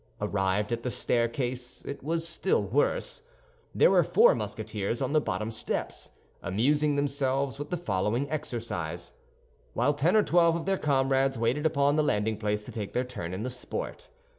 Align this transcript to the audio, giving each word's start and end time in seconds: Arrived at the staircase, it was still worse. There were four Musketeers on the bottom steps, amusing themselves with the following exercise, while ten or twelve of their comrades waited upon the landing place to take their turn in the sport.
Arrived 0.19 0.71
at 0.73 0.81
the 0.81 0.89
staircase, 0.89 1.85
it 1.85 2.01
was 2.03 2.27
still 2.27 2.63
worse. 2.63 3.21
There 3.75 3.91
were 3.91 4.01
four 4.01 4.33
Musketeers 4.33 4.99
on 4.99 5.13
the 5.13 5.21
bottom 5.21 5.51
steps, 5.51 6.09
amusing 6.41 6.95
themselves 6.95 7.59
with 7.59 7.69
the 7.69 7.77
following 7.77 8.27
exercise, 8.31 9.11
while 9.73 9.93
ten 9.93 10.15
or 10.15 10.23
twelve 10.23 10.55
of 10.55 10.65
their 10.65 10.79
comrades 10.79 11.37
waited 11.37 11.67
upon 11.67 11.97
the 11.97 12.03
landing 12.03 12.37
place 12.37 12.63
to 12.63 12.71
take 12.71 12.93
their 12.93 13.03
turn 13.03 13.31
in 13.31 13.43
the 13.43 13.51
sport. 13.51 14.09